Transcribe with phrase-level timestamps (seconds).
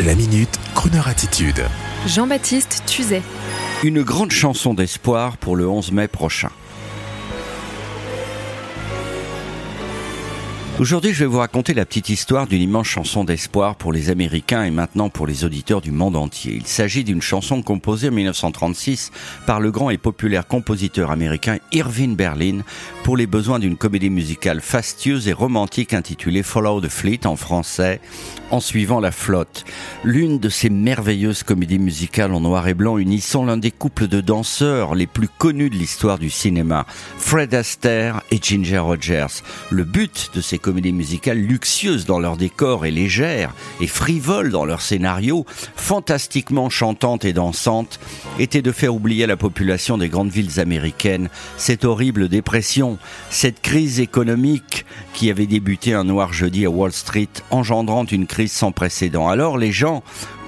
[0.00, 1.62] La minute, Kroneur attitude.
[2.06, 3.22] Jean-Baptiste Tuzet.
[3.84, 6.50] Une grande chanson d'espoir pour le 11 mai prochain.
[10.82, 14.64] Aujourd'hui, je vais vous raconter la petite histoire d'une immense chanson d'espoir pour les Américains
[14.64, 16.54] et maintenant pour les auditeurs du monde entier.
[16.56, 19.12] Il s'agit d'une chanson composée en 1936
[19.46, 22.62] par le grand et populaire compositeur américain Irving Berlin
[23.04, 28.00] pour les besoins d'une comédie musicale fastueuse et romantique intitulée Follow the Fleet en français,
[28.50, 29.64] en suivant la flotte.
[30.02, 34.20] L'une de ces merveilleuses comédies musicales en noir et blanc unissant l'un des couples de
[34.20, 36.86] danseurs les plus connus de l'histoire du cinéma,
[37.18, 39.44] Fred Astaire et Ginger Rogers.
[39.70, 44.64] Le but de ces comédies musicales luxueuses dans leur décor et légères et frivoles dans
[44.64, 45.44] leur scénario,
[45.76, 48.00] fantastiquement chantantes et dansantes,
[48.38, 52.98] était de faire oublier à la population des grandes villes américaines cette horrible dépression,
[53.30, 54.81] cette crise économique
[55.14, 59.28] qui avait débuté un noir jeudi à Wall Street, engendrant une crise sans précédent.
[59.28, 60.02] Alors les gens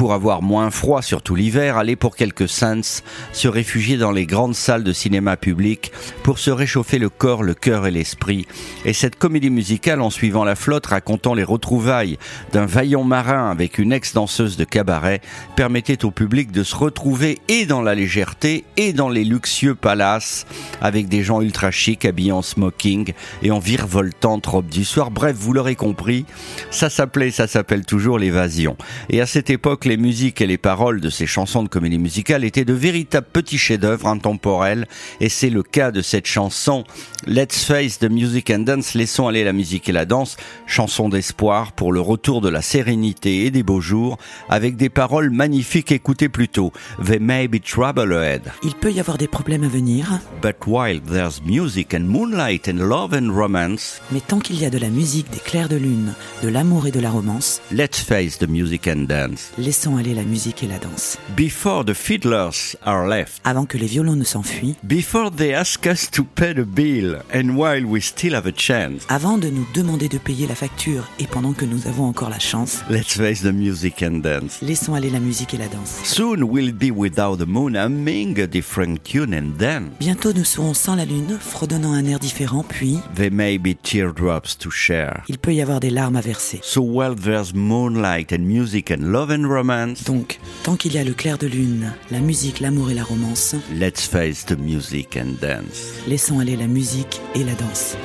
[0.00, 3.02] pour avoir moins froid, surtout l'hiver, aller pour quelques cents,
[3.34, 7.52] se réfugier dans les grandes salles de cinéma public pour se réchauffer le corps, le
[7.52, 8.46] cœur et l'esprit.
[8.86, 12.16] Et cette comédie musicale, en suivant la flotte, racontant les retrouvailles
[12.52, 15.20] d'un vaillant marin avec une ex-danseuse de cabaret,
[15.54, 20.46] permettait au public de se retrouver et dans la légèreté et dans les luxueux palaces
[20.80, 23.12] avec des gens ultra chics habillés en smoking
[23.42, 25.10] et en virevoltante robe du soir.
[25.10, 26.24] Bref, vous l'aurez compris,
[26.70, 28.76] ça s'appelait, ça s'appelle toujours l'évasion.
[29.08, 32.44] Et à cette époque, les musiques et les paroles de ces chansons de comédie musicale
[32.44, 34.86] étaient de véritables petits chefs-d'œuvre intemporels,
[35.20, 36.84] et c'est le cas de cette chanson
[37.26, 41.72] Let's Face the Music and Dance, laissons aller la musique et la danse, chanson d'espoir
[41.72, 44.18] pour le retour de la sérénité et des beaux jours,
[44.48, 46.72] avec des paroles magnifiques, écoutez plutôt.
[47.04, 48.42] There may be trouble ahead.
[48.62, 52.78] Il peut y avoir des problèmes à venir, But while there's music and moonlight and
[52.78, 56.14] love and romance, mais tant qu'il y a de la musique, des clairs de lune,
[56.44, 59.50] de l'amour et de la romance, let's face the music and dance.
[59.58, 61.18] laissons aller la musique et la danse.
[61.36, 66.08] Before the fiddlers are left, Avant que les violons ne s'enfuient, before they ask us
[66.12, 70.08] to pay the bill, and while we still have a chance, avant de nous demander
[70.08, 73.52] de payer la facture et pendant que nous avons encore la chance, let's face the
[73.52, 74.62] music and dance.
[74.62, 76.02] laissons aller la musique et la danse.
[76.04, 80.72] Soon we'll be without the moon, humming a different tune, and then Bientôt nous serons
[80.72, 83.74] sans la lune, fredonnant un air différent, puis there may be
[84.20, 85.22] teardrops to share.
[85.28, 86.60] il peut y avoir des larmes à verser.
[86.62, 91.04] So while there's moonlight and music and love and romance, Donc, tant qu'il y a
[91.04, 95.36] le clair de lune, la musique, l'amour et la romance, let's face the music and
[95.40, 96.02] dance.
[96.06, 97.96] laissons aller la musique et la danse.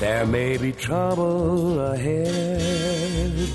[0.00, 3.48] There may be trouble ahead,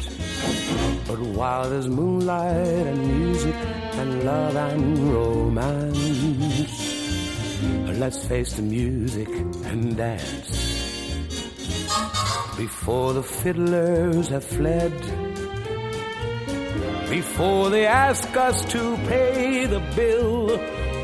[1.08, 3.56] but while there's moonlight and music
[3.98, 5.98] and love and romance,
[7.98, 9.30] let's face the music
[9.72, 10.73] and dance.
[12.58, 14.94] Before the fiddlers have fled,
[17.10, 20.52] before they ask us to pay the bill,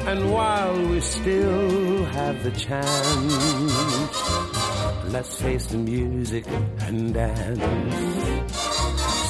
[0.08, 3.40] and while we still have the chance.
[5.12, 6.46] Let's face the music
[6.82, 8.54] and dance.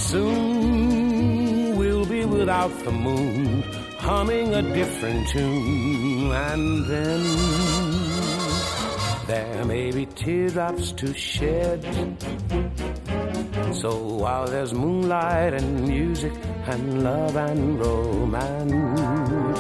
[0.10, 3.64] Soon we'll be without the moon,
[3.98, 8.09] humming a different tune, and then
[9.30, 11.84] there may be teardrops to shed.
[13.72, 16.34] So while there's moonlight and music
[16.66, 19.60] and love and romance,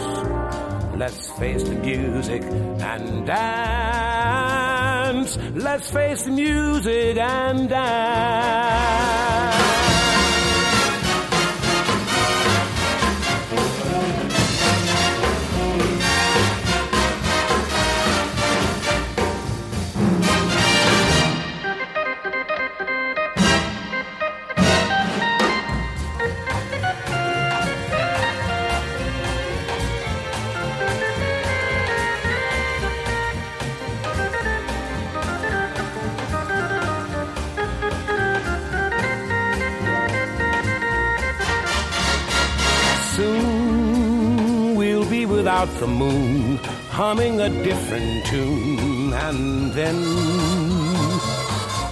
[0.98, 5.38] let's face the music and dance.
[5.54, 9.89] Let's face the music and dance.
[45.60, 46.58] Without the moon,
[46.90, 50.02] humming a different tune, and then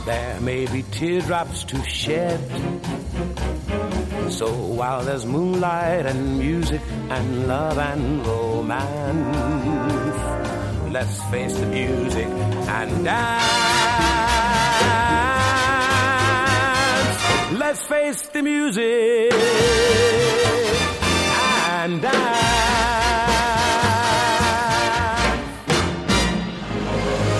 [0.05, 2.39] there may be teardrops to shed.
[4.29, 9.37] So while there's moonlight and music and love and romance,
[10.93, 13.43] let's face the music and dance.
[17.59, 19.36] Let's face the music